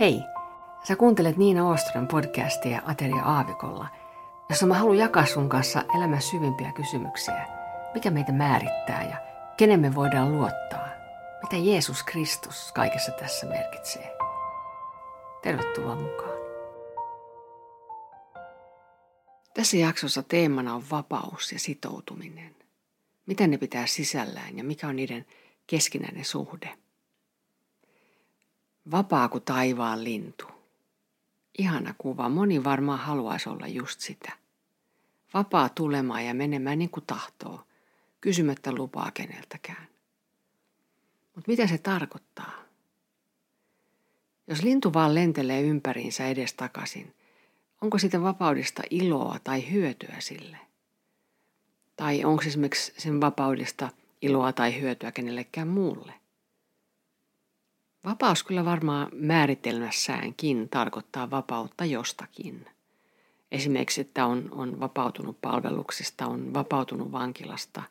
Hei, 0.00 0.22
sä 0.88 0.96
kuuntelet 0.96 1.36
Niina 1.36 1.68
Oostron 1.68 2.08
podcastia 2.08 2.82
Ateria 2.86 3.22
Aavikolla, 3.22 3.88
jossa 4.48 4.66
mä 4.66 4.74
haluan 4.74 4.98
jakaa 4.98 5.26
sun 5.26 5.48
kanssa 5.48 5.84
elämän 5.96 6.22
syvimpiä 6.22 6.72
kysymyksiä. 6.72 7.46
Mikä 7.94 8.10
meitä 8.10 8.32
määrittää 8.32 9.02
ja 9.10 9.16
kenen 9.56 9.80
me 9.80 9.94
voidaan 9.94 10.32
luottaa? 10.32 10.88
Mitä 11.42 11.56
Jeesus 11.56 12.02
Kristus 12.02 12.72
kaikessa 12.72 13.12
tässä 13.12 13.46
merkitsee? 13.46 14.16
Tervetuloa 15.42 15.96
mukaan. 15.96 16.38
Tässä 19.54 19.76
jaksossa 19.76 20.22
teemana 20.22 20.74
on 20.74 20.84
vapaus 20.90 21.52
ja 21.52 21.58
sitoutuminen. 21.58 22.56
Mitä 23.26 23.46
ne 23.46 23.58
pitää 23.58 23.86
sisällään 23.86 24.58
ja 24.58 24.64
mikä 24.64 24.88
on 24.88 24.96
niiden 24.96 25.26
keskinäinen 25.66 26.24
suhde? 26.24 26.85
Vapaa 28.90 29.28
kuin 29.28 29.44
taivaan 29.44 30.04
lintu. 30.04 30.46
Ihana 31.58 31.94
kuva. 31.98 32.28
Moni 32.28 32.64
varmaan 32.64 32.98
haluaisi 32.98 33.48
olla 33.48 33.66
just 33.66 34.00
sitä. 34.00 34.32
Vapaa 35.34 35.68
tulemaan 35.68 36.24
ja 36.24 36.34
menemään 36.34 36.78
niin 36.78 36.90
kuin 36.90 37.04
tahtoo, 37.06 37.66
kysymättä 38.20 38.72
lupaa 38.72 39.10
keneltäkään. 39.10 39.88
Mutta 41.34 41.50
mitä 41.50 41.66
se 41.66 41.78
tarkoittaa? 41.78 42.52
Jos 44.46 44.62
lintu 44.62 44.92
vaan 44.92 45.14
lentelee 45.14 45.62
ympäriinsä 45.62 46.26
edestakaisin, 46.26 47.14
onko 47.82 47.98
siitä 47.98 48.22
vapaudesta 48.22 48.82
iloa 48.90 49.38
tai 49.44 49.70
hyötyä 49.70 50.16
sille? 50.18 50.58
Tai 51.96 52.24
onko 52.24 52.42
esimerkiksi 52.46 52.92
sen 52.98 53.20
vapaudesta 53.20 53.88
iloa 54.22 54.52
tai 54.52 54.80
hyötyä 54.80 55.12
kenellekään 55.12 55.68
muulle? 55.68 56.12
Vapaus 58.06 58.42
kyllä 58.42 58.64
varmaan 58.64 59.08
määritelmässäänkin 59.12 60.68
tarkoittaa 60.68 61.30
vapautta 61.30 61.84
jostakin. 61.84 62.66
Esimerkiksi, 63.52 64.00
että 64.00 64.26
on, 64.26 64.48
on 64.50 64.80
vapautunut 64.80 65.40
palveluksesta, 65.40 66.26
on 66.26 66.54
vapautunut 66.54 67.12
vankilasta, 67.12 67.82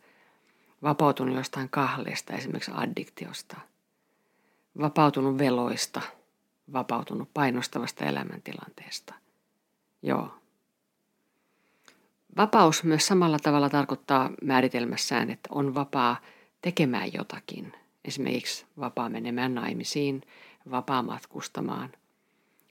vapautunut 0.84 1.36
jostain 1.36 1.70
kahleesta, 1.70 2.34
esimerkiksi 2.34 2.72
addiktiosta, 2.76 3.58
vapautunut 4.80 5.38
veloista, 5.38 6.02
vapautunut 6.74 7.30
painostavasta 7.34 8.06
elämäntilanteesta. 8.06 9.14
Joo. 10.02 10.30
Vapaus 12.38 12.84
myös 12.84 13.08
samalla 13.08 13.40
tavalla 13.40 13.70
tarkoittaa 13.70 14.32
määritelmässään, 14.42 15.30
että 15.30 15.50
on 15.52 15.76
vapaa 15.76 16.22
tekemään 16.62 17.14
jotakin– 17.14 17.74
Esimerkiksi 18.06 18.66
vapaa 18.80 19.10
menemään 19.10 19.56
naimisiin, 19.56 20.22
vapaa 20.72 21.04
matkustamaan, 21.04 21.92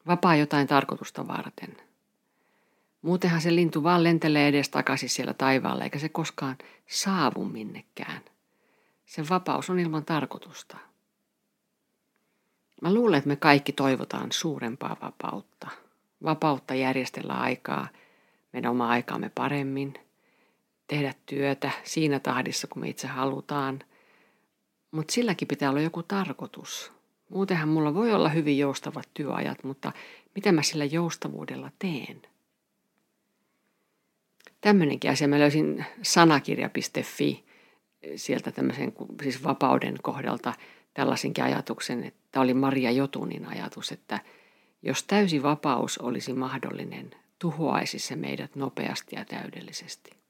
vapaa 0.07 0.37
jotain 0.37 0.67
tarkoitusta 0.67 1.29
varten. 1.29 1.77
Muutenhan 3.03 3.41
se 3.41 3.55
lintu 3.55 3.83
vaan 3.83 4.05
lentelee 4.05 4.49
edes 4.49 4.69
takaisin 4.69 5.09
siellä 5.09 5.35
taivaalla, 5.35 5.85
eikä 5.85 5.99
se 5.99 6.09
koskaan 6.09 6.59
saavu 6.87 7.45
minnekään. 7.45 8.21
Se 9.07 9.29
vapaus 9.29 9.71
on 9.71 9.79
ilman 9.79 10.05
tarkoitusta. 10.05 10.77
Mä 12.83 12.95
luulen, 12.95 13.19
että 13.19 13.29
me 13.29 13.37
kaikki 13.37 13.73
toivotaan 13.73 14.33
suurempaa 14.33 14.97
vapautta. 15.03 15.69
Vapautta 16.25 16.75
järjestellä 16.75 17.35
aikaa, 17.35 17.89
meidän 18.53 18.71
omaa 18.71 18.89
aikaamme 18.89 19.31
paremmin, 19.35 19.95
tehdä 20.87 21.15
työtä 21.27 21.71
siinä 21.85 22.21
tahdissa, 22.21 22.67
kun 22.67 22.83
me 22.83 22.89
itse 22.89 23.07
halutaan– 23.07 23.79
mutta 24.95 25.13
silläkin 25.13 25.49
pitää 25.49 25.71
olla 25.71 25.81
joku 25.81 26.03
tarkoitus. 26.03 26.93
Muutenhan 27.29 27.69
mulla 27.69 27.95
voi 27.95 28.13
olla 28.13 28.29
hyvin 28.29 28.59
joustavat 28.59 29.09
työajat, 29.15 29.65
mutta 29.65 29.93
mitä 30.35 30.53
mä 30.53 30.63
sillä 30.63 30.85
joustavuudella 30.85 31.71
teen? 31.79 32.23
Tämmöinenkin 34.61 35.11
asia. 35.11 35.29
Mä 35.29 35.39
löysin 35.39 35.85
sanakirja.fi 36.03 37.45
sieltä 38.17 38.53
tämmöisen 38.53 38.93
siis 39.23 39.45
vapauden 39.45 39.99
kohdalta 40.03 40.53
tällaisenkin 40.95 41.45
ajatuksen, 41.45 42.05
että 42.05 42.21
tämä 42.33 42.43
oli 42.43 42.55
Maria 42.55 42.91
Jotunin 42.91 43.47
ajatus, 43.47 43.93
että 43.93 44.21
jos 44.83 45.03
täysi 45.03 45.43
vapaus 45.43 45.99
olisi 45.99 46.33
mahdollinen, 46.33 47.11
tuhoaisi 47.39 47.99
se 47.99 48.17
meidät 48.17 48.57
nopeasti 48.57 49.17
ja 49.17 49.25
täydellisesti. 49.25 50.24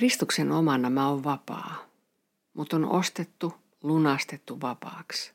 Kristuksen 0.00 0.52
omana 0.52 0.90
mä 0.90 1.08
oon 1.08 1.24
vapaa, 1.24 1.86
mutta 2.54 2.76
on 2.76 2.84
ostettu, 2.84 3.54
lunastettu 3.82 4.60
vapaaksi. 4.60 5.32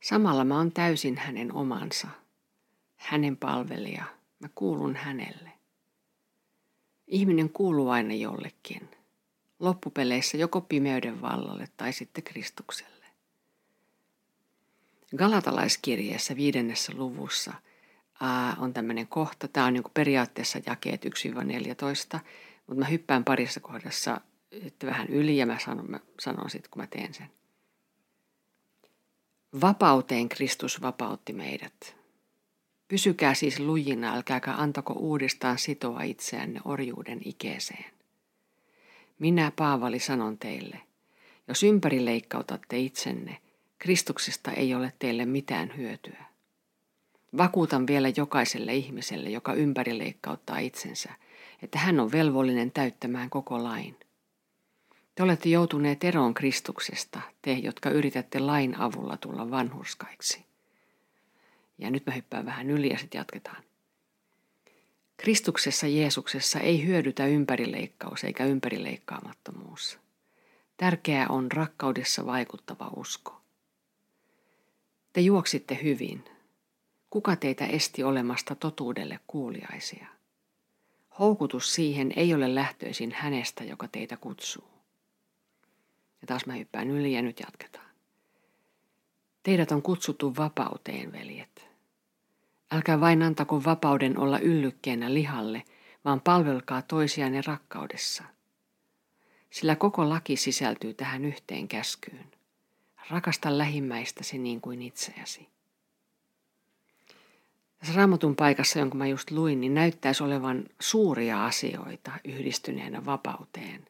Samalla 0.00 0.44
mä 0.44 0.56
oon 0.56 0.72
täysin 0.72 1.18
hänen 1.18 1.52
omansa, 1.52 2.08
hänen 2.96 3.36
palvelija, 3.36 4.04
mä 4.40 4.48
kuulun 4.54 4.96
hänelle. 4.96 5.52
Ihminen 7.06 7.50
kuuluu 7.50 7.88
aina 7.88 8.14
jollekin, 8.14 8.90
loppupeleissä 9.58 10.36
joko 10.36 10.60
pimeyden 10.60 11.22
vallalle 11.22 11.68
tai 11.76 11.92
sitten 11.92 12.24
Kristukselle. 12.24 13.06
Galatalaiskirjeessä 15.16 16.36
viidennessä 16.36 16.92
luvussa 16.96 17.52
on 18.58 18.72
tämmöinen 18.72 19.06
kohta, 19.06 19.48
tämä 19.48 19.66
on 19.66 19.72
niin 19.72 19.84
periaatteessa 19.94 20.60
jakeet 20.66 21.04
1-14, 22.16 22.20
mutta 22.68 22.84
mä 22.84 22.86
hyppään 22.90 23.24
parissa 23.24 23.60
kohdassa 23.60 24.20
sitten 24.62 24.90
vähän 24.90 25.08
yli 25.08 25.36
ja 25.36 25.46
mä 25.46 25.58
sanon, 25.58 25.90
mä 25.90 26.00
sanon 26.20 26.50
sitten, 26.50 26.70
kun 26.70 26.82
mä 26.82 26.86
teen 26.86 27.14
sen. 27.14 27.30
Vapauteen 29.60 30.28
Kristus 30.28 30.82
vapautti 30.82 31.32
meidät. 31.32 31.96
Pysykää 32.88 33.34
siis 33.34 33.60
lujina, 33.60 34.14
älkääkä 34.14 34.54
antako 34.54 34.92
uudestaan 34.92 35.58
sitoa 35.58 36.02
itseänne 36.02 36.60
orjuuden 36.64 37.20
ikeeseen. 37.24 37.84
Minä, 39.18 39.52
Paavali, 39.56 39.98
sanon 39.98 40.38
teille, 40.38 40.80
jos 41.48 41.62
ympärileikkautatte 41.62 42.78
itsenne, 42.78 43.38
Kristuksesta 43.78 44.52
ei 44.52 44.74
ole 44.74 44.92
teille 44.98 45.24
mitään 45.24 45.76
hyötyä. 45.76 46.27
Vakuutan 47.36 47.86
vielä 47.86 48.08
jokaiselle 48.16 48.74
ihmiselle, 48.74 49.30
joka 49.30 49.54
ympärileikkauttaa 49.54 50.58
itsensä– 50.58 51.10
että 51.62 51.78
hän 51.78 52.00
on 52.00 52.12
velvollinen 52.12 52.70
täyttämään 52.70 53.30
koko 53.30 53.64
lain. 53.64 53.96
Te 55.14 55.22
olette 55.22 55.48
joutuneet 55.48 56.04
eroon 56.04 56.34
Kristuksesta, 56.34 57.20
te, 57.42 57.52
jotka 57.52 57.90
yritätte 57.90 58.38
lain 58.38 58.80
avulla 58.80 59.16
tulla 59.16 59.50
vanhurskaiksi. 59.50 60.44
Ja 61.78 61.90
nyt 61.90 62.06
mä 62.06 62.12
hyppään 62.12 62.46
vähän 62.46 62.70
yli 62.70 62.90
ja 62.90 62.98
sitten 62.98 63.18
jatketaan. 63.18 63.62
Kristuksessa 65.16 65.86
Jeesuksessa 65.86 66.60
ei 66.60 66.86
hyödytä 66.86 67.26
ympärileikkaus 67.26 68.24
eikä 68.24 68.44
ympärileikkaamattomuus. 68.44 69.98
Tärkeää 70.76 71.26
on 71.28 71.52
rakkaudessa 71.52 72.26
vaikuttava 72.26 72.90
usko. 72.96 73.40
Te 75.12 75.20
juoksitte 75.20 75.78
hyvin. 75.82 76.24
Kuka 77.10 77.36
teitä 77.36 77.66
esti 77.66 78.02
olemasta 78.02 78.54
totuudelle 78.54 79.20
kuuliaisia? 79.26 80.06
Houkutus 81.18 81.74
siihen 81.74 82.12
ei 82.16 82.34
ole 82.34 82.54
lähtöisin 82.54 83.12
hänestä, 83.12 83.64
joka 83.64 83.88
teitä 83.88 84.16
kutsuu. 84.16 84.68
Ja 86.20 86.26
taas 86.26 86.46
mä 86.46 86.54
hyppään 86.54 86.90
yli 86.90 87.12
ja 87.12 87.22
nyt 87.22 87.40
jatketaan. 87.40 87.88
Teidät 89.42 89.72
on 89.72 89.82
kutsuttu 89.82 90.36
vapauteen, 90.36 91.12
veljet. 91.12 91.68
Älkää 92.70 93.00
vain 93.00 93.22
antako 93.22 93.64
vapauden 93.64 94.18
olla 94.18 94.38
yllykkeenä 94.38 95.14
lihalle, 95.14 95.62
vaan 96.04 96.20
palvelkaa 96.20 96.82
toisianne 96.82 97.42
rakkaudessa. 97.46 98.24
Sillä 99.50 99.76
koko 99.76 100.08
laki 100.08 100.36
sisältyy 100.36 100.94
tähän 100.94 101.24
yhteen 101.24 101.68
käskyyn. 101.68 102.26
Rakasta 103.10 103.58
lähimmäistäsi 103.58 104.38
niin 104.38 104.60
kuin 104.60 104.82
itseäsi. 104.82 105.48
Tässä 107.78 107.94
raamatun 107.94 108.36
paikassa, 108.36 108.78
jonka 108.78 108.94
mä 108.94 109.06
just 109.06 109.30
luin, 109.30 109.60
niin 109.60 109.74
näyttäisi 109.74 110.22
olevan 110.22 110.64
suuria 110.80 111.46
asioita 111.46 112.12
yhdistyneenä 112.24 113.04
vapauteen. 113.04 113.86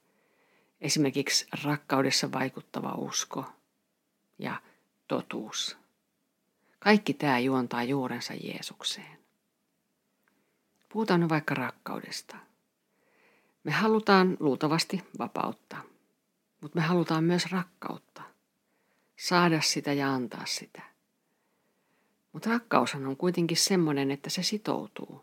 Esimerkiksi 0.81 1.47
rakkaudessa 1.65 2.33
vaikuttava 2.33 2.95
usko 2.95 3.45
ja 4.39 4.63
totuus. 5.09 5.77
Kaikki 6.79 7.15
tämä 7.15 7.39
juontaa 7.39 7.83
juurensa 7.83 8.35
Jeesukseen. 8.35 9.19
Puhutaan 10.89 11.21
nyt 11.21 11.29
vaikka 11.29 11.55
rakkaudesta. 11.55 12.37
Me 13.65 13.73
halutaan 13.73 14.37
luultavasti 14.41 15.05
vapautta, 15.19 15.77
mutta 16.61 16.79
me 16.79 16.87
halutaan 16.87 17.25
myös 17.25 17.53
rakkautta. 17.53 18.23
Saada 19.17 19.61
sitä 19.61 19.93
ja 19.93 20.15
antaa 20.15 20.47
sitä. 20.47 20.83
Mutta 22.39 22.51
rakkaushan 22.51 23.07
on 23.07 23.17
kuitenkin 23.17 23.57
semmoinen, 23.57 24.11
että 24.11 24.31
se 24.31 24.43
sitoutuu. 24.43 25.21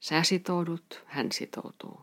Sä 0.00 0.22
sitoudut, 0.22 1.02
hän 1.06 1.32
sitoutuu. 1.32 2.00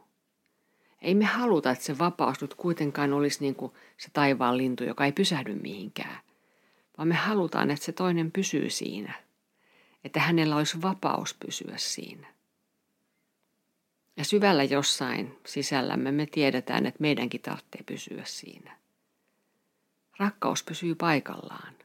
Ei 1.01 1.15
me 1.15 1.25
haluta, 1.25 1.71
että 1.71 1.83
se 1.83 1.97
vapaus 1.97 2.41
nyt 2.41 2.53
kuitenkaan 2.53 3.13
olisi 3.13 3.41
niin 3.41 3.55
kuin 3.55 3.71
se 3.97 4.09
taivaan 4.13 4.57
lintu, 4.57 4.83
joka 4.83 5.05
ei 5.05 5.11
pysähdy 5.11 5.55
mihinkään, 5.55 6.19
vaan 6.97 7.07
me 7.07 7.15
halutaan, 7.15 7.71
että 7.71 7.85
se 7.85 7.91
toinen 7.91 8.31
pysyy 8.31 8.69
siinä, 8.69 9.13
että 10.03 10.19
hänellä 10.19 10.55
olisi 10.55 10.81
vapaus 10.81 11.33
pysyä 11.33 11.73
siinä. 11.77 12.27
Ja 14.17 14.25
syvällä 14.25 14.63
jossain 14.63 15.39
sisällämme 15.45 16.11
me 16.11 16.25
tiedetään, 16.25 16.85
että 16.85 17.01
meidänkin 17.01 17.41
tarvitsee 17.41 17.83
pysyä 17.85 18.23
siinä. 18.25 18.77
Rakkaus 20.19 20.63
pysyy 20.63 20.95
paikallaan. 20.95 21.84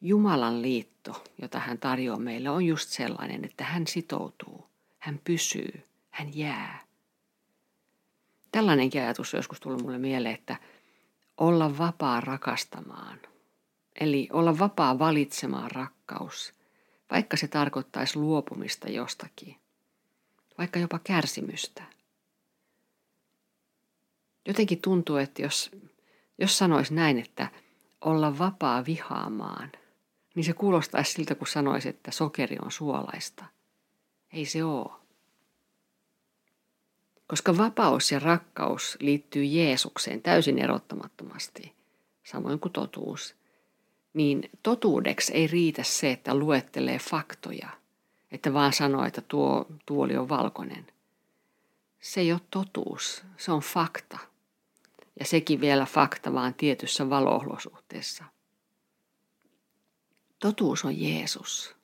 Jumalan 0.00 0.62
liitto, 0.62 1.24
jota 1.42 1.58
hän 1.58 1.78
tarjoaa 1.78 2.18
meille, 2.18 2.50
on 2.50 2.64
just 2.64 2.88
sellainen, 2.88 3.44
että 3.44 3.64
hän 3.64 3.86
sitoutuu, 3.86 4.66
hän 4.98 5.20
pysyy, 5.24 5.82
hän 6.10 6.36
jää. 6.36 6.84
Tällainenkin 8.52 9.02
ajatus 9.02 9.34
on 9.34 9.38
joskus 9.38 9.60
tullut 9.60 9.82
mulle 9.82 9.98
mieleen, 9.98 10.34
että 10.34 10.56
olla 11.38 11.78
vapaa 11.78 12.20
rakastamaan. 12.20 13.20
Eli 14.00 14.28
olla 14.32 14.58
vapaa 14.58 14.98
valitsemaan 14.98 15.70
rakkaus, 15.70 16.52
vaikka 17.10 17.36
se 17.36 17.48
tarkoittaisi 17.48 18.18
luopumista 18.18 18.88
jostakin, 18.88 19.56
vaikka 20.58 20.78
jopa 20.78 20.98
kärsimystä. 20.98 21.82
Jotenkin 24.48 24.80
tuntuu, 24.80 25.16
että 25.16 25.42
jos, 25.42 25.70
jos 26.38 26.58
sanoisi 26.58 26.94
näin, 26.94 27.18
että 27.18 27.48
olla 28.00 28.38
vapaa 28.38 28.84
vihaamaan, 28.84 29.72
niin 30.34 30.44
se 30.44 30.52
kuulostaisi 30.52 31.12
siltä, 31.12 31.34
kun 31.34 31.46
sanoisi, 31.46 31.88
että 31.88 32.10
sokeri 32.10 32.56
on 32.64 32.70
suolaista. 32.70 33.44
Ei 34.32 34.44
se 34.44 34.64
ole. 34.64 34.90
Koska 37.26 37.56
vapaus 37.56 38.12
ja 38.12 38.18
rakkaus 38.18 38.96
liittyy 39.00 39.44
Jeesukseen 39.44 40.22
täysin 40.22 40.58
erottamattomasti, 40.58 41.74
samoin 42.24 42.60
kuin 42.60 42.72
totuus, 42.72 43.34
niin 44.14 44.50
totuudeksi 44.62 45.32
ei 45.32 45.46
riitä 45.46 45.82
se, 45.82 46.10
että 46.10 46.34
luettelee 46.34 46.98
faktoja, 46.98 47.68
että 48.30 48.52
vaan 48.52 48.72
sanoo, 48.72 49.04
että 49.04 49.20
tuo 49.20 49.66
tuoli 49.86 50.16
on 50.16 50.28
valkoinen. 50.28 50.86
Se 52.00 52.20
ei 52.20 52.32
ole 52.32 52.40
totuus, 52.50 53.22
se 53.36 53.52
on 53.52 53.60
fakta. 53.60 54.18
Ja 55.20 55.26
sekin 55.26 55.60
vielä 55.60 55.86
fakta 55.86 56.32
vaan 56.32 56.54
tietyssä 56.54 57.10
valoolosuhteessa. 57.10 58.24
Totuus 60.40 60.84
on 60.84 61.00
Jeesus. 61.00 61.74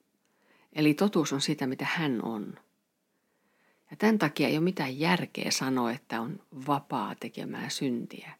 Eli 0.72 0.94
totuus 0.94 1.32
on 1.32 1.40
sitä, 1.40 1.66
mitä 1.66 1.86
hän 1.90 2.24
on. 2.24 2.54
Ja 3.90 3.96
tämän 3.96 4.18
takia 4.18 4.48
ei 4.48 4.56
ole 4.56 4.64
mitään 4.64 4.98
järkeä 4.98 5.50
sanoa, 5.50 5.92
että 5.92 6.20
on 6.20 6.40
vapaa 6.66 7.14
tekemään 7.14 7.70
syntiä. 7.70 8.32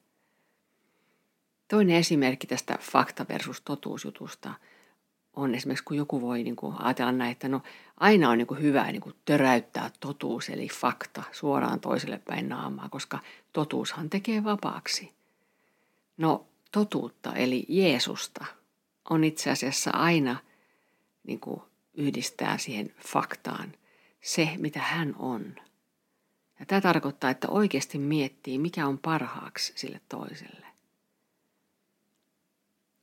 Toinen 1.69 1.97
esimerkki 1.97 2.47
tästä 2.47 2.79
fakta 2.81 3.27
versus 3.29 3.61
totuusjutusta 3.61 4.55
on 5.37 5.55
esimerkiksi, 5.55 5.85
kun 5.85 5.97
joku 5.97 6.21
voi 6.21 6.43
niin 6.43 6.57
kuin 6.57 6.77
ajatella 6.79 7.13
näin, 7.13 7.33
että 7.33 7.49
no 7.49 7.63
aina 7.97 8.31
on 8.31 8.39
niin 8.39 8.47
kuin 8.47 8.63
hyvä 8.63 8.93
niin 8.93 9.01
kuin 9.01 9.15
töräyttää 9.25 9.91
totuus, 10.01 10.49
eli 10.49 10.69
fakta, 10.69 11.23
suoraan 11.33 11.81
toiselle 11.81 12.19
päin 12.19 12.49
naamaa, 12.49 12.89
koska 12.89 13.19
totuushan 13.53 14.11
tekee 14.11 14.45
vapaaksi. 14.45 15.13
No 16.17 16.47
totuutta, 16.73 17.35
eli 17.35 17.67
Jeesusta, 17.69 18.45
on 19.11 19.25
itse 19.25 19.51
asiassa 19.51 19.91
aina 19.91 20.37
niin 21.25 21.41
kuin 21.41 21.61
yhdistää 21.95 22.59
siihen 22.59 22.95
faktaan– 22.99 23.73
se, 24.27 24.51
mitä 24.59 24.81
hän 24.81 25.15
on. 25.19 25.55
Ja 26.61 26.67
tämä 26.67 26.81
tarkoittaa, 26.81 27.31
että 27.31 27.49
oikeasti 27.49 27.99
miettii, 27.99 28.59
mikä 28.59 28.87
on 28.87 28.99
parhaaksi 28.99 29.73
sille 29.77 30.01
toiselle. 30.09 30.67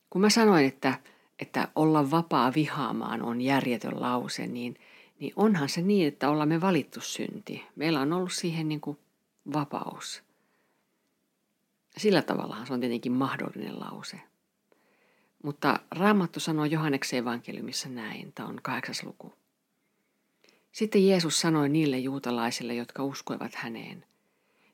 Kun 0.09 0.21
mä 0.21 0.29
sanoin, 0.29 0.65
että, 0.65 0.99
että 1.39 1.67
olla 1.75 2.11
vapaa 2.11 2.53
vihaamaan 2.55 3.21
on 3.21 3.41
järjetön 3.41 4.01
lause, 4.01 4.47
niin, 4.47 4.79
niin 5.19 5.33
onhan 5.35 5.69
se 5.69 5.81
niin, 5.81 6.07
että 6.07 6.29
ollaan 6.29 6.49
me 6.49 6.61
valittu 6.61 7.01
synti. 7.01 7.63
Meillä 7.75 7.99
on 7.99 8.13
ollut 8.13 8.33
siihen 8.33 8.67
niin 8.67 8.81
kuin 8.81 8.97
vapaus. 9.53 10.23
Sillä 11.97 12.21
tavallahan 12.21 12.67
se 12.67 12.73
on 12.73 12.79
tietenkin 12.79 13.11
mahdollinen 13.11 13.79
lause. 13.79 14.21
Mutta 15.43 15.79
Raamattu 15.91 16.39
sanoo 16.39 16.65
Johanneksen 16.65 17.19
evankeliumissa 17.19 17.89
näin, 17.89 18.33
tämä 18.33 18.49
on 18.49 18.59
kahdeksas 18.61 19.03
luku. 19.03 19.33
Sitten 20.71 21.07
Jeesus 21.07 21.39
sanoi 21.41 21.69
niille 21.69 21.97
juutalaisille, 21.97 22.73
jotka 22.73 23.03
uskoivat 23.03 23.55
häneen, 23.55 24.05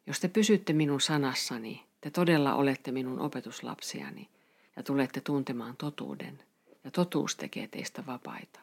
jos 0.08 0.20
te 0.20 0.28
pysytte 0.28 0.74
minun 0.74 1.02
sanassani, 1.02 1.86
te 2.02 2.12
todella 2.12 2.54
olette 2.56 2.92
minun 2.92 3.20
opetuslapsiani 3.20 4.30
ja 4.76 4.84
tulette 4.84 5.22
tuntemaan 5.22 5.78
totuuden, 5.78 6.44
ja 6.84 6.92
totuus 6.92 7.36
tekee 7.36 7.68
teistä 7.68 8.06
vapaita. 8.06 8.60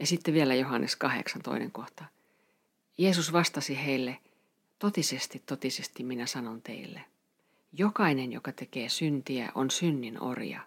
Ja 0.00 0.06
sitten 0.06 0.34
vielä 0.34 0.54
Johannes 0.54 0.96
8 0.96 1.42
toinen 1.42 1.72
kohta. 1.72 2.04
Jeesus 2.98 3.32
vastasi 3.32 3.84
heille, 3.84 4.18
totisesti, 4.78 5.42
totisesti 5.46 6.02
minä 6.02 6.26
sanon 6.26 6.62
teille. 6.62 7.04
Jokainen, 7.72 8.32
joka 8.32 8.52
tekee 8.52 8.88
syntiä, 8.88 9.52
on 9.54 9.70
synnin 9.70 10.22
orja. 10.22 10.60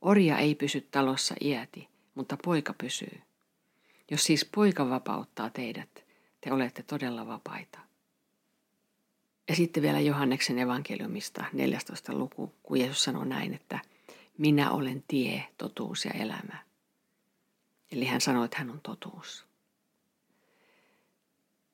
Orja 0.00 0.38
ei 0.38 0.54
pysy 0.54 0.80
talossa 0.80 1.34
iäti, 1.40 1.88
mutta 2.14 2.36
poika 2.44 2.74
pysyy. 2.78 3.20
Jos 4.10 4.24
siis 4.24 4.44
poika 4.54 4.90
vapauttaa 4.90 5.50
teidät, 5.50 6.04
te 6.40 6.52
olette 6.52 6.82
todella 6.82 7.26
vapaita. 7.26 7.78
Ja 9.48 9.56
sitten 9.56 9.82
vielä 9.82 10.00
Johanneksen 10.00 10.58
evankeliumista 10.58 11.44
14. 11.52 12.12
luku, 12.12 12.54
kun 12.62 12.78
Jeesus 12.78 13.04
sanoo 13.04 13.24
näin, 13.24 13.54
että 13.54 13.78
minä 14.38 14.70
olen 14.70 15.04
tie, 15.08 15.48
totuus 15.58 16.04
ja 16.04 16.10
elämä. 16.10 16.58
Eli 17.92 18.04
hän 18.04 18.20
sanoi, 18.20 18.44
että 18.44 18.58
hän 18.58 18.70
on 18.70 18.80
totuus. 18.80 19.46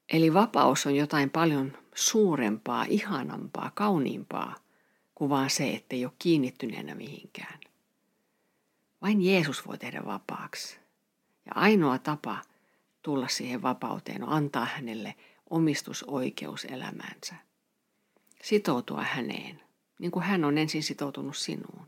Eli 0.08 0.34
vapaus 0.34 0.86
on 0.86 0.96
jotain 0.96 1.30
paljon 1.30 1.78
suurempaa, 1.94 2.84
ihanampaa, 2.88 3.70
kauniimpaa 3.74 4.54
kuin 5.14 5.28
vaan 5.28 5.50
se, 5.50 5.70
että 5.70 5.96
ei 5.96 6.04
ole 6.04 6.12
kiinnittyneenä 6.18 6.94
mihinkään. 6.94 7.60
Vain 9.02 9.22
Jeesus 9.22 9.66
voi 9.66 9.78
tehdä 9.78 10.02
vapaaksi. 10.04 10.78
Ja 11.46 11.52
ainoa 11.54 11.98
tapa 11.98 12.42
tulla 13.02 13.28
siihen 13.28 13.62
vapauteen 13.62 14.22
on 14.22 14.32
antaa 14.32 14.64
hänelle 14.64 15.14
omistusoikeus 15.50 16.64
elämäänsä. 16.64 17.34
Sitoutua 18.42 19.02
häneen, 19.02 19.60
niin 19.98 20.10
kuin 20.10 20.24
hän 20.24 20.44
on 20.44 20.58
ensin 20.58 20.82
sitoutunut 20.82 21.36
sinuun. 21.36 21.86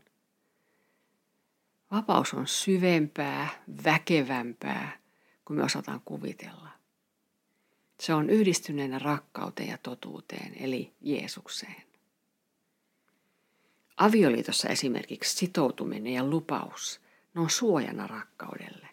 Vapaus 1.91 2.33
on 2.33 2.47
syvempää, 2.47 3.47
väkevämpää 3.83 4.97
kuin 5.45 5.57
me 5.57 5.63
osataan 5.63 6.01
kuvitella. 6.05 6.62
Se 8.03 8.13
on 8.13 8.29
yhdistyneenä 8.29 8.99
rakkauteen 8.99 9.69
ja 9.69 9.77
totuuteen, 9.77 10.53
eli 10.59 10.93
Jeesukseen. 11.01 11.83
Avioliitossa 13.97 14.69
esimerkiksi 14.69 15.35
sitoutuminen 15.35 16.13
ja 16.13 16.23
lupaus, 16.23 17.01
ne 17.33 17.41
on 17.41 17.49
suojana 17.49 18.07
rakkaudelle. 18.07 18.87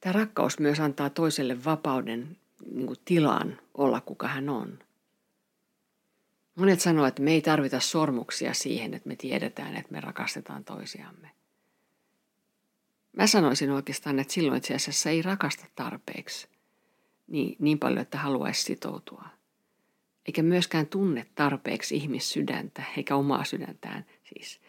Tämä 0.00 0.12
rakkaus 0.12 0.58
myös 0.58 0.80
antaa 0.80 1.10
toiselle 1.10 1.64
vapauden 1.64 2.36
niin 2.70 2.86
kuin 2.86 2.98
tilan 3.04 3.58
olla 3.74 4.00
kuka 4.00 4.28
hän 4.28 4.48
on. 4.48 4.78
Monet 6.54 6.80
sanoo, 6.80 7.06
että 7.06 7.22
me 7.22 7.32
ei 7.32 7.42
tarvita 7.42 7.80
sormuksia 7.80 8.54
siihen, 8.54 8.94
että 8.94 9.08
me 9.08 9.16
tiedetään, 9.16 9.76
että 9.76 9.92
me 9.92 10.00
rakastetaan 10.00 10.64
toisiamme. 10.64 11.30
Mä 13.16 13.26
sanoisin 13.26 13.70
oikeastaan, 13.70 14.18
että 14.18 14.32
silloin 14.32 14.58
itse 14.58 14.74
asiassa 14.74 15.10
ei 15.10 15.22
rakasta 15.22 15.66
tarpeeksi 15.74 16.48
niin, 17.30 17.56
niin 17.58 17.78
paljon, 17.78 18.00
että 18.00 18.18
haluaisi 18.18 18.62
sitoutua. 18.62 19.24
Eikä 20.26 20.42
myöskään 20.42 20.86
tunne 20.86 21.26
tarpeeksi 21.34 21.96
ihmissydäntä, 21.96 22.82
eikä 22.96 23.16
omaa 23.16 23.44
sydäntään 23.44 24.04
siis– 24.24 24.60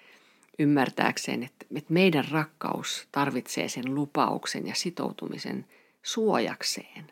ymmärtääkseen, 0.61 1.43
että, 1.43 1.65
että 1.75 1.93
meidän 1.93 2.25
rakkaus 2.31 3.07
tarvitsee 3.11 3.69
sen 3.69 3.95
lupauksen 3.95 4.67
ja 4.67 4.75
sitoutumisen 4.75 5.65
suojakseen. 6.03 7.11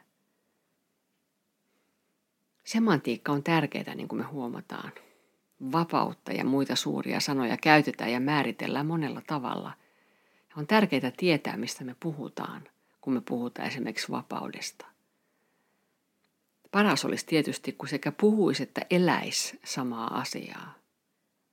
Semantiikka 2.63 3.31
on 3.31 3.43
tärkeää, 3.43 3.95
niin 3.95 4.07
kuin 4.07 4.19
me 4.19 4.25
huomataan. 4.25 4.91
Vapautta 5.71 6.31
ja 6.31 6.45
muita 6.45 6.75
suuria 6.75 7.19
sanoja 7.19 7.57
käytetään 7.57 8.11
ja 8.11 8.19
määritellään 8.19 8.85
monella 8.85 9.21
tavalla. 9.27 9.71
On 10.57 10.67
tärkeää 10.67 11.11
tietää, 11.17 11.57
mistä 11.57 11.83
me 11.83 11.95
puhutaan, 11.99 12.67
kun 13.01 13.13
me 13.13 13.21
puhutaan 13.21 13.67
esimerkiksi 13.67 14.11
vapaudesta. 14.11 14.85
Paras 16.71 17.05
olisi 17.05 17.25
tietysti, 17.25 17.71
kun 17.71 17.89
sekä 17.89 18.11
puhuisi 18.11 18.63
että 18.63 18.81
eläisi 18.89 19.59
samaa 19.63 20.19
asiaa. 20.19 20.73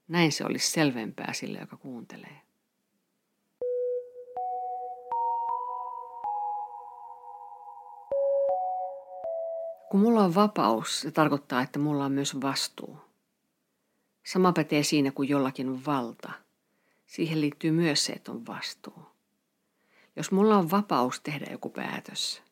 Näin 0.08 0.32
se 0.32 0.44
olisi 0.44 0.70
selvempää 0.70 1.32
sille, 1.32 1.58
joka 1.58 1.76
kuuntelee. 1.76 2.40
Kun 9.90 10.00
mulla 10.00 10.24
on 10.24 10.34
vapaus, 10.34 11.00
se 11.00 11.10
tarkoittaa, 11.10 11.62
että 11.62 11.78
mulla 11.78 12.04
on 12.04 12.12
myös 12.12 12.40
vastuu. 12.40 12.98
Sama 14.26 14.52
pätee 14.52 14.82
siinä, 14.82 15.10
kun 15.10 15.28
jollakin 15.28 15.68
on 15.68 15.84
valta. 15.86 16.32
Siihen 17.06 17.40
liittyy 17.40 17.70
myös 17.70 18.04
se, 18.04 18.12
että 18.12 18.32
on 18.32 18.46
vastuu. 18.46 19.06
Jos 20.16 20.32
mulla 20.32 20.56
on 20.56 20.70
vapaus 20.70 21.20
tehdä 21.20 21.46
joku 21.50 21.70
päätös, 21.70 22.42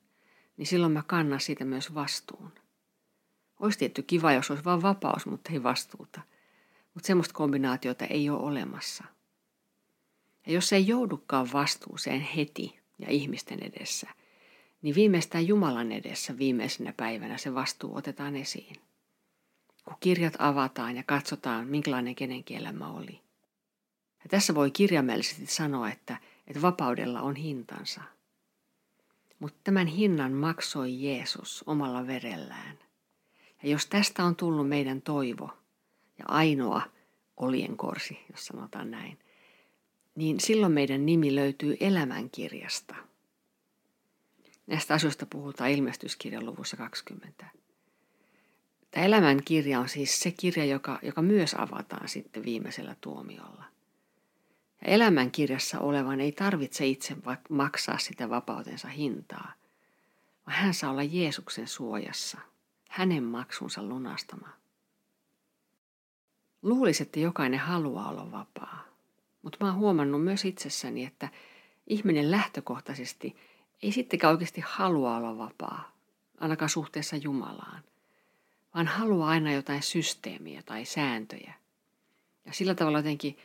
niin 0.57 0.67
silloin 0.67 0.93
mä 0.93 1.03
kannan 1.07 1.41
siitä 1.41 1.65
myös 1.65 1.95
vastuun. 1.95 2.53
Olisi 3.61 3.79
tietty 3.79 4.03
kiva, 4.03 4.33
jos 4.33 4.51
olisi 4.51 4.65
vain 4.65 4.83
vapaus, 4.83 5.27
mutta 5.27 5.53
ei 5.53 5.63
vastuuta. 5.63 6.21
Mutta 6.95 7.07
semmoista 7.07 7.35
kombinaatiota 7.35 8.05
ei 8.05 8.31
ole 8.31 8.41
olemassa. 8.41 9.05
Ja 10.47 10.53
jos 10.53 10.73
ei 10.73 10.87
joudukaan 10.87 11.49
vastuuseen 11.53 12.21
heti 12.21 12.79
ja 12.99 13.11
ihmisten 13.11 13.63
edessä, 13.63 14.09
niin 14.83 14.95
viimeistään 14.95 15.47
Jumalan 15.47 15.93
edessä 15.93 16.39
viimeisenä 16.39 16.93
päivänä 16.97 17.39
se 17.39 17.55
vastuu 17.55 17.97
otetaan 17.97 18.37
esiin. 18.37 18.77
Kun 19.85 19.97
kirjat 20.01 20.35
avataan 20.39 20.97
ja 20.97 21.03
katsotaan, 21.03 21.67
minkälainen 21.67 22.15
kenenkin 22.15 22.57
elämä 22.57 22.89
oli. 22.89 23.21
Ja 24.25 24.29
tässä 24.29 24.55
voi 24.55 24.71
kirjaimellisesti 24.71 25.47
sanoa, 25.47 25.91
että, 25.91 26.17
että 26.47 26.63
vapaudella 26.63 27.21
on 27.21 27.37
hintansa. 27.37 28.03
Mutta 29.45 29.61
tämän 29.65 29.87
hinnan 29.87 30.33
maksoi 30.33 31.03
Jeesus 31.03 31.65
omalla 31.67 32.07
verellään. 32.07 32.79
Ja 33.63 33.69
jos 33.69 33.87
tästä 33.87 34.25
on 34.25 34.37
tullut 34.37 34.69
meidän 34.69 35.03
toivo 35.03 35.51
ja 36.19 36.25
ainoa 36.29 36.83
olienkorsi, 37.37 38.19
jos 38.31 38.47
sanotaan 38.47 38.91
näin, 38.91 39.19
niin 40.15 40.41
silloin 40.41 40.73
meidän 40.73 41.07
nimi 41.07 41.35
löytyy 41.35 41.77
elämänkirjasta. 41.81 42.95
Näistä 44.67 44.95
asioista 44.95 45.27
puhutaan 45.27 45.71
ilmestyskirjan 45.71 46.47
luvussa 46.47 46.77
20. 46.77 47.47
Tämä 48.91 49.07
elämänkirja 49.07 49.81
on 49.81 49.89
siis 49.89 50.21
se 50.21 50.31
kirja, 50.31 50.65
joka, 50.65 50.99
joka 51.03 51.23
myös 51.23 51.55
avataan 51.59 52.09
sitten 52.09 52.45
viimeisellä 52.45 52.97
tuomiolla. 53.01 53.65
Ja 54.85 54.91
elämänkirjassa 54.91 55.81
olevan 55.81 56.21
ei 56.21 56.33
tarvitse 56.33 56.87
itse 56.87 57.17
maksaa 57.49 57.99
sitä 57.99 58.31
vapautensa 58.31 58.89
hintaa, 58.89 59.53
vaan 60.47 60.57
hän 60.57 60.75
saa 60.75 60.91
olla 60.91 61.03
Jeesuksen 61.03 61.69
suojassa, 61.69 62.39
hänen 62.91 63.25
maksunsa 63.25 63.83
lunastama. 63.83 64.49
Luulisi, 66.63 67.03
että 67.03 67.21
jokainen 67.21 67.61
haluaa 67.61 68.09
olla 68.09 68.31
vapaa, 68.31 68.85
mutta 69.43 69.59
mä 69.61 69.67
oon 69.71 69.79
huomannut 69.79 70.25
myös 70.25 70.45
itsessäni, 70.45 71.05
että 71.05 71.29
ihminen 71.87 72.31
lähtökohtaisesti 72.31 73.37
ei 73.83 73.93
sittenkään 73.93 74.33
oikeasti 74.33 74.61
halua 74.67 75.17
olla 75.17 75.39
vapaa, 75.39 75.93
ainakaan 76.41 76.69
suhteessa 76.69 77.17
Jumalaan, 77.17 77.83
vaan 78.75 78.87
haluaa 78.87 79.29
aina 79.29 79.53
jotain 79.53 79.83
systeemiä 79.83 80.63
tai 80.63 80.85
sääntöjä. 80.85 81.55
Ja 82.47 82.53
sillä 82.53 82.75
tavalla 82.75 82.99
jotenkin 82.99 83.39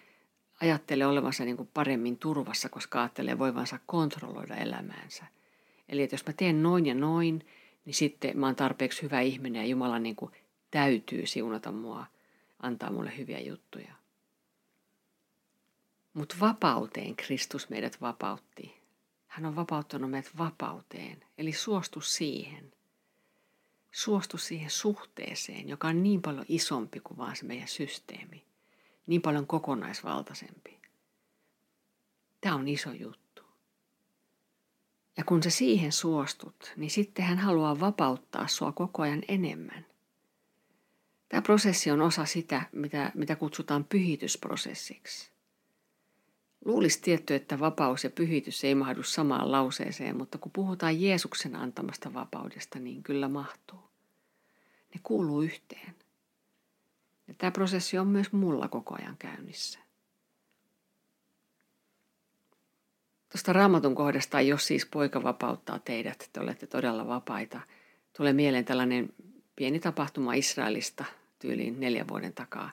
ajattelee 0.61 1.07
olevansa 1.07 1.45
niin 1.45 1.57
kuin 1.57 1.69
paremmin 1.73 2.17
turvassa, 2.17 2.69
koska 2.69 2.99
ajattelee 2.99 3.39
voivansa 3.39 3.79
kontrolloida 3.85 4.55
elämäänsä. 4.55 5.25
Eli 5.89 6.03
että 6.03 6.13
jos 6.13 6.25
mä 6.25 6.33
teen 6.33 6.63
noin 6.63 6.85
ja 6.85 6.95
noin, 6.95 7.47
niin 7.85 7.93
sitten 7.93 8.39
mä 8.39 8.45
oon 8.45 8.55
tarpeeksi 8.55 9.01
hyvä 9.01 9.21
ihminen 9.21 9.61
ja 9.61 9.67
Jumala 9.67 9.99
niin 9.99 10.15
kuin 10.15 10.31
täytyy 10.71 11.25
siunata 11.25 11.71
mua, 11.71 12.05
antaa 12.59 12.91
mulle 12.91 13.17
hyviä 13.17 13.39
juttuja. 13.39 13.93
Mutta 16.13 16.35
vapauteen 16.39 17.15
Kristus 17.15 17.69
meidät 17.69 18.01
vapautti. 18.01 18.79
Hän 19.27 19.45
on 19.45 19.55
vapauttanut 19.55 20.11
meidät 20.11 20.37
vapauteen, 20.37 21.23
eli 21.37 21.53
suostu 21.53 22.01
siihen. 22.01 22.73
Suostu 23.91 24.37
siihen 24.37 24.69
suhteeseen, 24.69 25.69
joka 25.69 25.87
on 25.87 26.03
niin 26.03 26.21
paljon 26.21 26.45
isompi 26.47 26.99
kuin 26.99 27.17
vaan 27.17 27.35
se 27.35 27.45
meidän 27.45 27.67
systeemi 27.67 28.49
niin 29.09 29.21
paljon 29.21 29.47
kokonaisvaltaisempi. 29.47 30.79
Tämä 32.41 32.55
on 32.55 32.67
iso 32.67 32.91
juttu. 32.91 33.43
Ja 35.17 35.23
kun 35.23 35.43
sä 35.43 35.49
siihen 35.49 35.91
suostut, 35.91 36.73
niin 36.77 36.89
sitten 36.89 37.25
hän 37.25 37.37
haluaa 37.37 37.79
vapauttaa 37.79 38.47
sua 38.47 38.71
koko 38.71 39.01
ajan 39.01 39.23
enemmän. 39.27 39.85
Tämä 41.29 41.41
prosessi 41.41 41.91
on 41.91 42.01
osa 42.01 42.25
sitä, 42.25 42.61
mitä, 42.71 43.11
mitä 43.15 43.35
kutsutaan 43.35 43.83
pyhitysprosessiksi. 43.83 45.31
Luulisi 46.65 47.01
tietty, 47.01 47.35
että 47.35 47.59
vapaus 47.59 48.03
ja 48.03 48.09
pyhitys 48.09 48.63
ei 48.63 48.75
mahdu 48.75 49.03
samaan 49.03 49.51
lauseeseen, 49.51 50.17
mutta 50.17 50.37
kun 50.37 50.51
puhutaan 50.51 51.01
Jeesuksen 51.01 51.55
antamasta 51.55 52.13
vapaudesta, 52.13 52.79
niin 52.79 53.03
kyllä 53.03 53.27
mahtuu. 53.27 53.79
Ne 54.93 54.99
kuuluu 55.03 55.41
yhteen. 55.41 55.95
Ja 57.29 57.36
tämä 57.38 57.51
prosessi 57.51 57.98
on 57.98 58.07
myös 58.07 58.31
mulla 58.31 58.67
koko 58.67 58.95
ajan 58.95 59.17
käynnissä. 59.17 59.79
Tuosta 63.31 63.53
raamatun 63.53 63.95
kohdasta, 63.95 64.41
jos 64.41 64.67
siis 64.67 64.86
poika 64.86 65.24
vapauttaa 65.24 65.79
teidät, 65.79 66.29
te 66.33 66.39
olette 66.39 66.67
todella 66.67 67.07
vapaita. 67.07 67.62
Tulee 68.17 68.33
mieleen 68.33 68.65
tällainen 68.65 69.13
pieni 69.55 69.79
tapahtuma 69.79 70.33
Israelista 70.33 71.05
tyyliin 71.39 71.79
neljän 71.79 72.07
vuoden 72.07 72.33
takaa. 72.33 72.71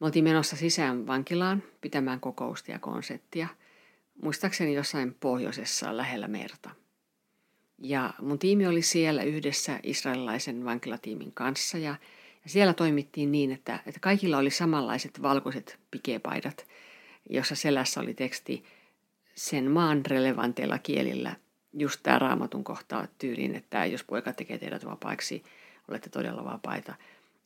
Me 0.00 0.06
oltiin 0.06 0.24
menossa 0.24 0.56
sisään 0.56 1.06
vankilaan 1.06 1.62
pitämään 1.80 2.20
kokousta 2.20 2.70
ja 2.70 2.78
konserttia. 2.78 3.48
Muistaakseni 4.22 4.74
jossain 4.74 5.14
pohjoisessa 5.20 5.96
lähellä 5.96 6.28
merta. 6.28 6.70
Ja 7.78 8.14
mun 8.20 8.38
tiimi 8.38 8.66
oli 8.66 8.82
siellä 8.82 9.22
yhdessä 9.22 9.80
israelilaisen 9.82 10.64
vankilatiimin 10.64 11.32
kanssa 11.32 11.78
ja 11.78 11.96
ja 12.44 12.50
siellä 12.50 12.74
toimittiin 12.74 13.32
niin, 13.32 13.52
että, 13.52 13.78
että 13.86 14.00
kaikilla 14.00 14.38
oli 14.38 14.50
samanlaiset 14.50 15.22
valkoiset 15.22 15.78
pikepaidat, 15.90 16.66
jossa 17.30 17.54
selässä 17.54 18.00
oli 18.00 18.14
teksti 18.14 18.64
sen 19.34 19.70
maan 19.70 20.06
relevanteilla 20.06 20.78
kielillä 20.78 21.36
just 21.72 22.00
tämä 22.02 22.18
raamatun 22.18 22.64
kohta 22.64 23.08
tyyliin, 23.18 23.54
että 23.54 23.86
jos 23.86 24.04
poika 24.04 24.32
tekee 24.32 24.58
teidät 24.58 24.84
vapaiksi, 24.84 25.42
olette 25.88 26.10
todella 26.10 26.44
vapaita. 26.44 26.94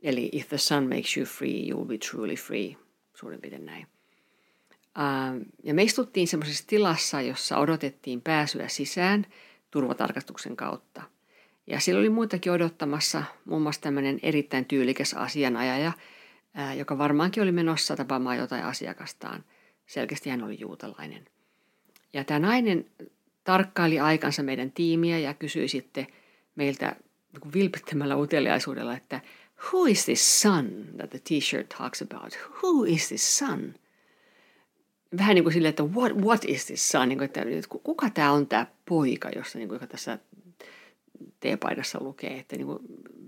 Eli 0.03 0.29
if 0.33 0.49
the 0.49 0.59
sun 0.59 0.89
makes 0.89 1.17
you 1.17 1.27
free, 1.27 1.69
you 1.69 1.79
will 1.79 1.89
be 1.89 1.99
truly 1.99 2.35
free, 2.35 2.77
suurin 3.15 3.41
piirtein 3.41 3.67
näin. 3.67 3.87
ja 5.65 5.75
me 5.75 5.83
istuttiin 5.83 6.29
semmoisessa 6.29 6.65
tilassa, 6.67 7.21
jossa 7.21 7.59
odotettiin 7.59 8.21
pääsyä 8.21 8.69
sisään 8.69 9.27
turvatarkastuksen 9.71 10.57
kautta– 10.57 11.03
ja 11.67 11.81
siellä 11.81 12.01
oli 12.01 12.11
muitakin 12.11 12.53
odottamassa, 12.53 13.23
muun 13.45 13.63
muassa 13.63 13.81
tämmöinen 13.81 14.19
erittäin 14.23 14.65
tyylikäs 14.65 15.15
asianajaja, 15.15 15.93
ää, 16.55 16.75
joka 16.75 16.99
varmaankin 16.99 17.43
oli 17.43 17.53
menossa 17.53 17.97
tapaamaan 17.97 18.39
jotain 18.39 18.65
asiakastaan. 18.65 19.45
Selkeästi 19.87 20.31
hän 20.31 20.43
oli 20.43 20.61
juutalainen. 20.61 21.27
Ja 22.13 22.25
tämä 22.25 22.41
nainen 22.41 22.87
tarkkaili 23.45 24.01
aikansa 24.01 24.43
meidän 24.43 24.73
tiimiä 24.73 25.19
ja 25.19 25.35
kysyi 25.35 25.69
sitten 25.69 26.07
meiltä 26.57 26.97
niin 27.33 27.53
vilpittömällä 27.53 28.17
uteliaisuudella, 28.17 28.97
että 28.97 29.21
who 29.65 29.87
is 29.87 30.05
this 30.05 30.41
son 30.41 30.71
that 30.97 31.11
the 31.11 31.19
t-shirt 31.19 31.69
talks 31.69 32.03
about? 32.03 32.39
Who 32.63 32.85
is 32.85 33.09
this 33.09 33.39
son? 33.39 33.75
Vähän 35.19 35.35
niin 35.35 35.45
kuin 35.45 35.53
silleen, 35.53 35.71
että 35.71 35.83
what, 35.83 36.13
what 36.13 36.45
is 36.45 36.67
this 36.67 36.89
son? 36.89 37.09
Niin 37.09 37.19
kuin, 37.19 37.25
että 37.25 37.41
kuka 37.83 38.11
tämä 38.11 38.33
on 38.33 38.47
tämä 38.47 38.67
poika, 38.89 39.31
jossa, 39.37 39.59
niin 39.59 39.69
kuin, 39.69 39.77
joka 39.77 39.87
tässä 39.87 40.19
teepaidassa 41.41 41.99
lukee, 42.03 42.39
että 42.39 42.57
niin 42.57 42.67
kuin, 42.67 42.79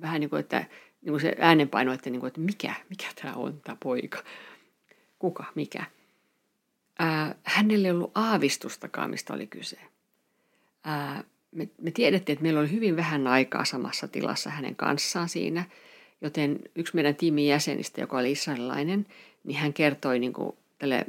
vähän 0.01 0.21
niin 0.21 0.31
kuin, 0.31 0.41
että 0.41 0.59
niin 1.03 1.13
kuin 1.13 1.21
se 1.21 1.37
äänenpaino, 1.39 1.93
että, 1.93 2.11
niin 2.11 2.21
kuin, 2.21 2.29
että 2.29 2.41
mikä, 2.41 2.75
mikä 2.89 3.07
tämä 3.23 3.35
on 3.35 3.61
tämä 3.65 3.77
poika, 3.83 4.19
kuka, 5.19 5.45
mikä. 5.55 5.85
Ää, 6.99 7.35
hänelle 7.43 7.89
ei 7.89 7.93
ollut 7.93 8.13
aavistustakaan, 8.15 9.11
mistä 9.11 9.35
oli 9.35 9.47
kyse. 9.47 9.79
Ää, 10.85 11.25
me, 11.53 11.69
me 11.79 11.91
tiedettiin, 11.91 12.35
että 12.35 12.43
meillä 12.43 12.61
oli 12.61 12.73
hyvin 12.73 12.97
vähän 12.97 13.27
aikaa 13.27 13.65
samassa 13.65 14.09
tilassa 14.09 14.51
hänen 14.51 14.77
kanssaan 14.77 15.29
siinä, 15.29 15.65
joten 16.21 16.59
yksi 16.75 16.95
meidän 16.95 17.17
tiimin 17.17 17.47
jäsenistä, 17.47 18.01
joka 18.01 18.19
oli 18.19 18.33
israelilainen, 18.33 19.07
niin 19.45 19.59
hän 19.59 19.73
kertoi 19.73 20.19
niin 20.19 20.33
kuin 20.33 20.57
tälle 20.79 21.05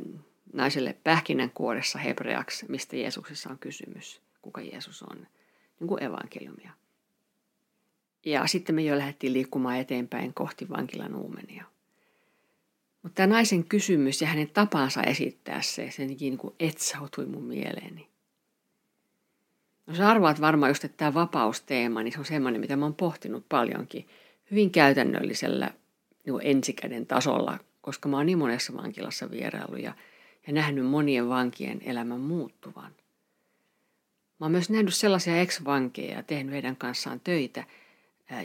naiselle 0.53 0.95
pähkinänkuoressa 1.03 1.99
hebreaksi, 1.99 2.65
mistä 2.69 2.95
Jeesuksessa 2.95 3.49
on 3.49 3.59
kysymys, 3.59 4.21
kuka 4.41 4.61
Jeesus 4.61 5.03
on, 5.03 5.27
niin 5.79 5.87
kuin 5.87 6.03
evankeliumia. 6.03 6.71
Ja 8.25 8.47
sitten 8.47 8.75
me 8.75 8.81
jo 8.81 8.97
lähdettiin 8.97 9.33
liikkumaan 9.33 9.77
eteenpäin 9.77 10.33
kohti 10.33 10.69
vankilan 10.69 11.15
uumenia. 11.15 11.65
Mutta 13.03 13.15
tämä 13.15 13.33
naisen 13.33 13.63
kysymys 13.63 14.21
ja 14.21 14.27
hänen 14.27 14.49
tapansa 14.49 15.03
esittää 15.03 15.61
se, 15.61 15.91
se 15.91 16.05
niin 16.05 16.37
kuin 16.37 16.55
etsautui 16.59 17.25
mun 17.25 17.43
mieleeni. 17.43 18.09
No 19.87 19.95
sä 19.95 20.09
arvaat 20.09 20.41
varmaan 20.41 20.69
just, 20.69 20.83
että 20.83 20.97
tämä 20.97 21.13
vapausteema, 21.13 22.03
niin 22.03 22.11
se 22.11 22.19
on 22.19 22.25
semmoinen, 22.25 22.61
mitä 22.61 22.75
mä 22.75 22.85
oon 22.85 22.95
pohtinut 22.95 23.45
paljonkin 23.49 24.07
hyvin 24.51 24.71
käytännöllisellä 24.71 25.69
niin 26.25 26.39
ensikäden 26.41 27.05
tasolla, 27.05 27.59
koska 27.81 28.09
mä 28.09 28.17
oon 28.17 28.25
niin 28.25 28.37
monessa 28.37 28.73
vankilassa 28.73 29.31
vierailu 29.31 29.75
ja, 29.75 29.93
ja 30.47 30.53
nähnyt 30.53 30.85
monien 30.85 31.29
vankien 31.29 31.81
elämän 31.85 32.19
muuttuvan. 32.19 32.91
Mä 34.39 34.45
oon 34.45 34.51
myös 34.51 34.69
nähnyt 34.69 34.93
sellaisia 34.93 35.41
ex-vankeja 35.41 36.13
ja 36.13 36.23
tehnyt 36.23 36.53
heidän 36.53 36.75
kanssaan 36.75 37.19
töitä– 37.19 37.63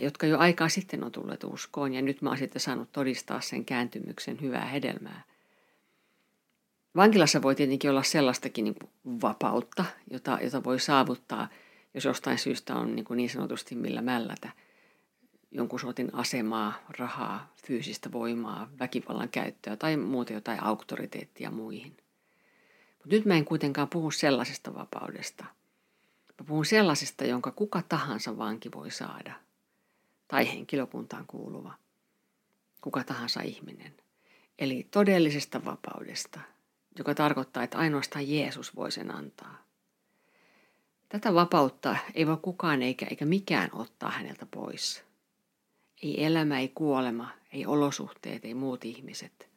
jotka 0.03 0.27
jo 0.27 0.39
aikaa 0.39 0.69
sitten 0.69 1.05
on 1.05 1.13
tulleet 1.13 1.45
uskoon 1.45 1.95
ja 1.95 2.03
nyt 2.03 2.23
mä 2.23 2.31
oon 2.31 2.39
sitten 2.39 2.61
saanut 2.61 2.93
todistaa 2.93 3.41
sen 3.41 3.65
kääntymyksen 3.65 4.41
hyvää 4.41 4.67
hedelmää. 4.67 5.23
Vankilassa 6.97 7.43
voi 7.43 7.55
tietenkin 7.55 7.91
olla 7.91 8.03
sellaistakin 8.03 8.65
niin 8.65 8.77
vapautta, 9.23 9.85
jota, 10.11 10.39
jota 10.43 10.65
voi 10.65 10.81
saavuttaa, 10.81 11.49
jos 11.95 12.05
jostain 12.05 12.39
syystä 12.39 12.75
on 12.75 12.97
niin, 12.97 13.07
niin 13.15 13.31
sanotusti 13.31 13.75
millä 13.75 14.03
mällätä 14.03 14.49
jonkun 15.51 15.81
sortin 15.81 16.15
asemaa, 16.15 16.85
rahaa, 16.99 17.53
fyysistä 17.67 18.13
voimaa, 18.13 18.71
väkivallan 18.79 19.29
käyttöä 19.29 19.77
tai 19.77 19.97
muuta 19.97 20.33
jotain 20.33 20.63
auktoriteettia 20.63 21.51
muihin. 21.51 21.97
Mutta 22.99 23.17
nyt 23.17 23.25
mä 23.25 23.35
en 23.35 23.45
kuitenkaan 23.45 23.89
puhu 23.89 24.11
sellaisesta 24.11 24.75
vapaudesta. 24.75 25.45
Mä 26.41 26.47
puhun 26.47 26.65
sellaisesta, 26.65 27.25
jonka 27.25 27.51
kuka 27.51 27.83
tahansa 27.83 28.39
vanki 28.39 28.73
voi 28.73 28.91
saada. 28.91 29.33
Tai 30.29 30.49
henkilökuntaan 30.49 31.27
kuuluva. 31.27 31.75
Kuka 32.81 33.05
tahansa 33.05 33.41
ihminen. 33.43 33.95
Eli 34.59 34.89
todellisesta 34.91 35.65
vapaudesta, 35.65 36.41
joka 36.99 37.15
tarkoittaa, 37.15 37.63
että 37.63 37.79
ainoastaan 37.79 38.31
Jeesus 38.31 38.77
voi 38.77 38.93
sen 38.93 39.11
antaa. 39.11 39.65
Tätä 41.09 41.35
vapautta 41.35 41.97
ei 42.15 42.27
voi 42.27 42.37
kukaan 42.43 42.83
eikä, 42.83 43.07
eikä 43.11 43.25
mikään 43.25 43.71
ottaa 43.73 44.11
häneltä 44.11 44.47
pois. 44.47 45.05
Ei 46.03 46.25
elämä, 46.25 46.59
ei 46.59 46.69
kuolema, 46.69 47.31
ei 47.53 47.67
olosuhteet, 47.67 48.45
ei 48.45 48.55
muut 48.55 48.85
ihmiset– 48.85 49.49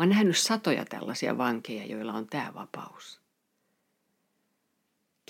Mä 0.00 0.02
oon 0.02 0.08
nähnyt 0.08 0.38
satoja 0.38 0.84
tällaisia 0.84 1.38
vankeja, 1.38 1.86
joilla 1.86 2.12
on 2.12 2.26
tämä 2.26 2.54
vapaus. 2.54 3.19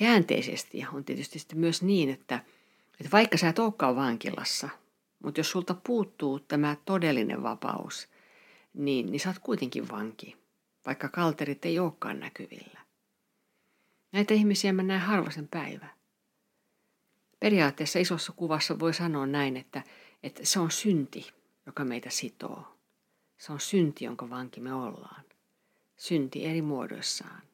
Käänteisesti 0.01 0.87
on 0.93 1.05
tietysti 1.05 1.55
myös 1.55 1.83
niin, 1.83 2.11
että, 2.11 2.45
että 3.01 3.13
vaikka 3.13 3.39
sä 3.39 3.49
et 3.49 3.59
olekaan 3.59 3.97
vankilassa, 3.97 4.69
mutta 5.25 5.41
jos 5.41 5.51
sulta 5.51 5.75
puuttuu 5.75 6.39
tämä 6.39 6.77
todellinen 6.85 7.43
vapaus, 7.43 8.09
niin, 8.75 9.07
niin 9.07 9.21
sä 9.21 9.29
oot 9.29 9.39
kuitenkin 9.39 9.89
vanki, 9.89 10.37
vaikka 10.87 11.09
kalterit 11.09 11.65
ei 11.65 11.79
olekaan 11.79 12.21
näkyvillä. 12.21 12.81
Näitä 14.13 14.35
ihmisiä 14.35 14.73
mä 14.73 14.83
näen 14.83 15.01
harvasen 15.01 15.49
päivä. 15.49 15.89
Periaatteessa 17.41 17.99
isossa 17.99 18.33
kuvassa 18.33 18.79
voi 18.79 18.95
sanoa 18.95 19.27
näin, 19.27 19.57
että, 19.57 19.83
että 20.23 20.41
se 20.45 20.61
on 20.61 20.71
synti, 20.71 21.33
joka 21.67 21.85
meitä 21.85 22.11
sitoo. 22.11 22.77
Se 23.39 23.53
on 23.53 23.61
synti, 23.61 24.05
jonka 24.05 24.31
vanki 24.31 24.61
me 24.61 24.75
ollaan. 24.75 25.25
Synti 25.97 26.47
eri 26.47 26.63
muodoissaan. 26.63 27.50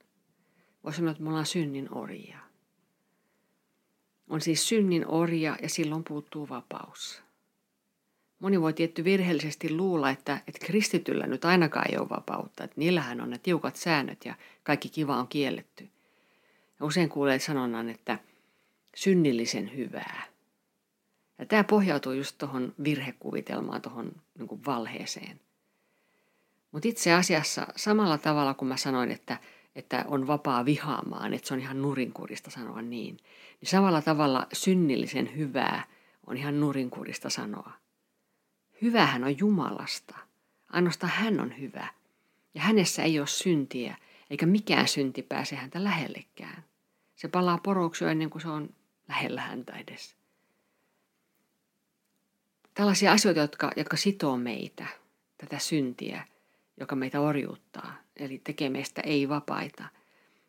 Voisi 0.87 0.97
sanoa, 0.97 1.11
että 1.11 1.23
me 1.23 1.29
ollaan 1.29 1.47
synnin 1.47 1.95
orjia. 1.95 2.39
On 4.29 4.41
siis 4.41 4.69
synnin 4.69 5.07
orja 5.07 5.57
ja 5.63 5.69
silloin 5.69 6.05
puuttuu 6.05 6.49
vapaus. 6.49 7.23
Moni 8.39 8.61
voi 8.61 8.73
tietty 8.73 9.05
virheellisesti 9.05 9.77
luulla, 9.77 10.11
että, 10.11 10.41
että 10.49 10.67
kristityllä 10.67 11.27
nyt 11.27 11.45
ainakaan 11.45 11.91
ei 11.91 11.99
ole 11.99 12.09
vapautta, 12.09 12.65
että 12.65 12.75
niillähän 12.79 13.21
on 13.21 13.31
ne 13.31 13.39
tiukat 13.39 13.77
säännöt 13.77 14.25
ja 14.25 14.35
kaikki 14.63 14.89
kiva 14.89 15.17
on 15.17 15.29
kielletty. 15.29 15.89
Ja 16.81 16.87
usein 16.87 17.09
kuulee 17.09 17.39
sanonnan, 17.39 17.89
että 17.89 18.19
synnillisen 18.97 19.77
hyvää. 19.77 20.23
Ja 21.39 21.47
tämä 21.47 21.65
pohjautuu 21.65 22.13
just 22.13 22.39
tuohon 22.39 22.75
virhekuvitelmaan, 22.85 23.83
tuohon 23.83 24.13
niin 24.39 24.65
valheeseen. 24.67 25.41
Mutta 26.73 26.89
itse 26.89 27.13
asiassa 27.13 27.67
samalla 27.77 28.19
tavalla 28.19 28.55
kuin 28.55 28.69
mä 28.69 28.77
sanoin, 28.77 29.11
että, 29.11 29.39
että 29.77 30.05
on 30.09 30.27
vapaa 30.27 30.65
vihaamaan, 30.65 31.35
että 31.35 31.49
se 31.49 31.55
on 31.55 31.61
ihan 31.61 31.83
nurinkurista 31.83 32.51
sanoa 32.51 32.83
niin, 32.83 33.17
niin 33.61 33.69
samalla 33.71 34.03
tavalla 34.03 34.47
synnillisen 34.53 35.37
hyvää 35.37 35.85
on 36.27 36.37
ihan 36.37 36.61
nurinkurista 36.61 37.31
sanoa. 37.31 37.73
Hyvähän 38.83 39.25
on 39.25 39.39
Jumalasta. 39.39 40.17
Ainoastaan 40.69 41.13
hän 41.13 41.41
on 41.41 41.59
hyvä. 41.61 41.89
Ja 42.55 42.61
hänessä 42.61 43.03
ei 43.03 43.19
ole 43.19 43.27
syntiä, 43.27 43.97
eikä 44.31 44.47
mikään 44.47 44.89
synti 44.89 45.23
pääse 45.23 45.57
häntä 45.57 45.85
lähellekään. 45.85 46.65
Se 47.17 47.29
palaa 47.29 47.59
poroksi 47.59 48.05
jo 48.05 48.11
ennen 48.11 48.31
kuin 48.31 48.43
se 48.43 48.49
on 48.49 48.69
lähellä 49.09 49.41
häntä 49.41 49.73
edes. 49.73 50.17
Tällaisia 52.75 53.13
asioita, 53.13 53.41
jotka, 53.41 53.73
jotka 53.77 53.97
sitoo 53.97 54.37
meitä, 54.37 54.87
tätä 55.39 55.59
syntiä– 55.59 56.27
joka 56.81 56.97
meitä 56.97 57.21
orjuuttaa, 57.21 57.97
eli 58.17 58.41
tekee 58.45 58.71
meistä 58.71 59.01
ei-vapaita, 59.01 59.85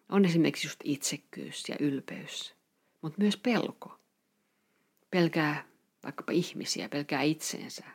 on 0.09 0.25
esimerkiksi 0.25 0.67
just 0.67 0.79
itsekkyys 0.83 1.69
ja 1.69 1.75
ylpeys, 1.79 2.55
mutta 3.01 3.21
myös 3.21 3.37
pelko. 3.37 3.99
Pelkää 5.11 5.63
vaikkapa 6.03 6.31
ihmisiä, 6.31 6.89
pelkää 6.89 7.21
itseensä, 7.21 7.85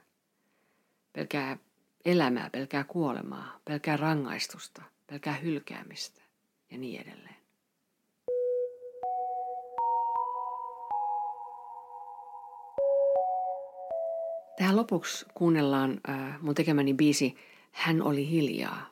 pelkää 1.13 1.59
elämää, 2.05 2.51
pelkää 2.51 2.85
kuolemaa, 2.85 3.61
pelkää 3.65 3.97
rangaistusta, 3.97 4.83
pelkää 5.07 5.35
hylkäämistä 5.35 6.23
ja 6.71 6.79
niin 6.79 7.01
edelleen. 7.01 7.37
Tähän 14.57 14.77
lopuksi 14.77 15.27
kuunnellaan 15.35 16.01
äh, 16.09 16.41
mun 16.41 16.55
tekemäni 16.55 16.95
biisi 16.95 17.37
hän 17.73 18.03
oli 18.03 18.29
hiljaa. 18.29 18.91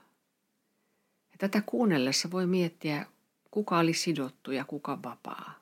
Ja 1.33 1.39
tätä 1.39 1.63
kuunnellessa 1.67 2.31
voi 2.31 2.47
miettiä, 2.47 3.07
kuka 3.51 3.79
oli 3.79 3.95
sidottu 3.95 4.53
ja 4.53 4.65
kuka 4.65 4.99
vapaa. 5.03 5.55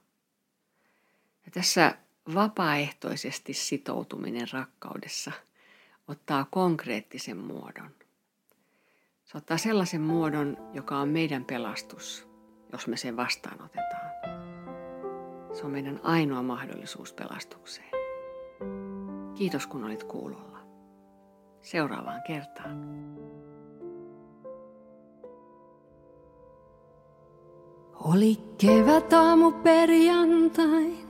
Ja 1.45 1.51
tässä 1.51 1.99
vapaaehtoisesti 2.35 3.55
sitoutuminen 3.55 4.49
rakkaudessa 4.53 5.33
ottaa 6.09 6.47
konkreettisen 6.51 7.37
muodon. 7.37 7.91
Se 9.25 9.39
ottaa 9.39 9.59
sellaisen 9.59 10.01
muodon, 10.01 10.57
joka 10.75 10.99
on 10.99 11.09
meidän 11.09 11.45
pelastus, 11.45 12.29
jos 12.73 12.87
me 12.87 12.97
sen 12.97 13.17
vastaanotetaan. 13.17 14.09
Se 15.53 15.65
on 15.65 15.71
meidän 15.71 16.01
ainoa 16.03 16.43
mahdollisuus 16.43 17.13
pelastukseen. 17.13 17.91
Kiitos 19.35 19.67
kun 19.67 19.85
olit 19.85 20.05
kuulolla. 20.05 20.58
Seuraavaan 21.63 22.23
kertaan. 22.27 22.99
Oli 28.05 28.37
kevät 28.59 29.13
aamu 29.13 29.53
perjantain, 29.53 31.09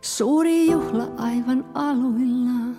suuri 0.00 0.70
juhla 0.70 1.04
aivan 1.16 1.64
aluillaan. 1.74 2.76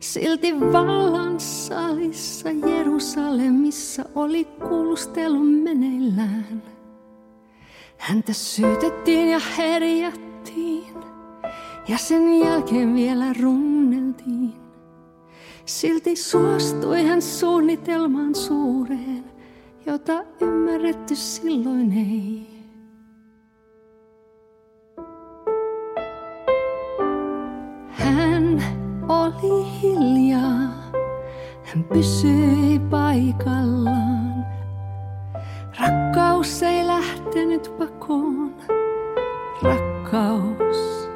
Silti 0.00 0.60
vallan 0.60 1.40
salissa 1.40 2.50
Jerusalemissa 2.50 4.04
oli 4.14 4.44
kuulustelu 4.44 5.38
meneillään. 5.38 6.62
Häntä 7.98 8.32
syytettiin 8.32 9.28
ja 9.28 9.40
herjattiin, 9.58 10.94
ja 11.88 11.98
sen 11.98 12.38
jälkeen 12.38 12.94
vielä 12.94 13.32
runneltiin. 13.42 14.65
Silti 15.66 16.16
suostui 16.16 17.02
hän 17.02 17.22
suunnitelmaan 17.22 18.34
suureen, 18.34 19.24
jota 19.86 20.24
ymmärretty 20.40 21.14
silloin 21.14 21.92
ei. 21.92 22.46
Hän 27.88 28.62
oli 29.08 29.80
hiljaa, 29.82 30.90
hän 31.64 31.84
pysyi 31.92 32.78
paikallaan. 32.90 34.46
Rakkaus 35.80 36.62
ei 36.62 36.86
lähtenyt 36.86 37.74
pakoon, 37.78 38.54
rakkaus, 39.62 41.08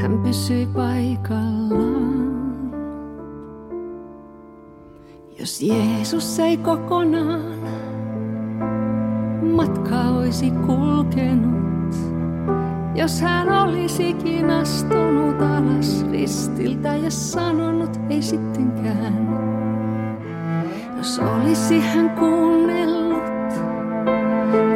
hän 0.00 0.22
pysyi 0.22 0.66
paikallaan. 0.66 2.23
Jos 5.44 5.62
Jeesus 5.62 6.38
ei 6.38 6.56
kokonaan 6.56 7.58
matka 9.56 10.00
olisi 10.00 10.50
kulkenut, 10.50 11.94
jos 12.94 13.20
hän 13.20 13.48
olisikin 13.48 14.50
astunut 14.50 15.42
alas 15.42 16.06
ristiltä 16.10 16.96
ja 16.96 17.10
sanonut 17.10 18.00
ei 18.10 18.22
sittenkään. 18.22 19.28
Jos 20.96 21.18
olisi 21.18 21.80
hän 21.80 22.10
kuunnellut, 22.10 23.52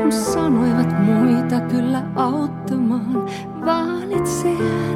kun 0.03 0.13
sanoivat 0.13 0.95
muita 1.05 1.61
kyllä 1.61 2.03
auttamaan, 2.17 3.27
vaan 3.65 4.13
itseään 4.13 4.88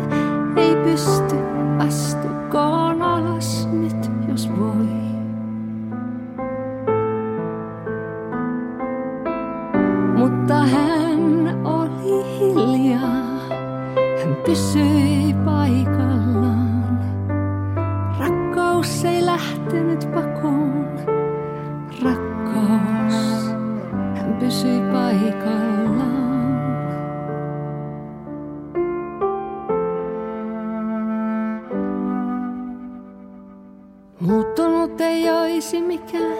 lähtenyt 19.52 20.00
pakoon. 20.14 20.88
Rakkaus, 22.02 23.46
hän 24.16 24.36
pysyi 24.40 24.80
paikallaan. 24.92 26.22
Muuttunut 34.20 35.00
ei 35.00 35.30
olisi 35.30 35.80
mikään, 35.80 36.36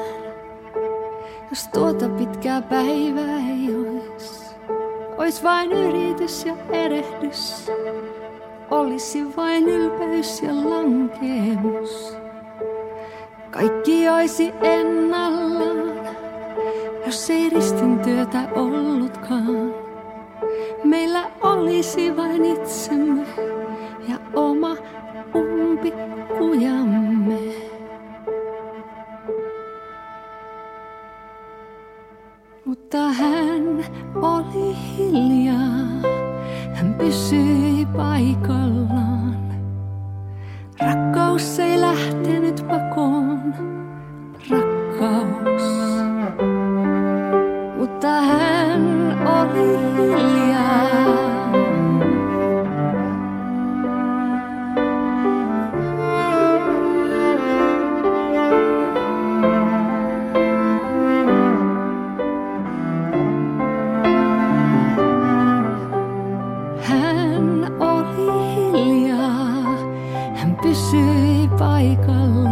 jos 1.51 1.69
tuota 1.69 2.09
pitkää 2.09 2.63
päivää 2.63 3.37
ei 3.37 3.75
ois. 3.75 4.43
Ois 5.19 5.45
vain 5.45 5.73
yritys 5.73 6.45
ja 6.45 6.57
erehdys, 6.71 7.71
olisi 8.71 9.37
vain 9.37 9.69
ylpeys 9.69 10.43
ja 10.43 10.55
lankeemus. 10.71 12.22
Kaikki 13.53 14.09
olisi 14.09 14.53
ennallaan, 14.63 16.07
jos 17.07 17.31
ei 17.31 17.51
ristin 17.51 17.99
työtä 17.99 18.49
ollutkaan. 18.55 19.75
Meillä 20.85 21.31
olisi 21.41 22.17
vain 22.17 22.45
itsemme 22.45 23.27
ja 24.09 24.19
oma 24.35 24.77
pysyi 71.63 72.52